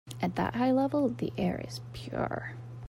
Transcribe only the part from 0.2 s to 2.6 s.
that high level the air is pure.